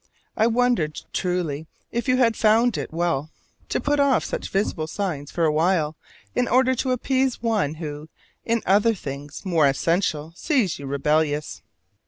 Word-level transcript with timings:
I 0.35 0.47
wondered, 0.47 0.99
truly, 1.13 1.67
if 1.91 2.07
you 2.07 2.17
had 2.17 2.35
found 2.35 2.75
it 2.75 2.91
well 2.91 3.29
to 3.69 3.79
put 3.79 3.99
off 3.99 4.25
such 4.25 4.49
visible 4.49 4.87
signs 4.87 5.29
for 5.29 5.45
a 5.45 5.51
while 5.53 5.95
in 6.33 6.47
order 6.47 6.73
to 6.73 6.89
appease 6.91 7.43
one 7.43 7.75
who, 7.75 8.09
in 8.43 8.63
other 8.65 8.95
things 8.95 9.45
more 9.45 9.67
essential, 9.67 10.33
sees 10.35 10.79
you 10.79 10.87
rebellious. 10.87 11.61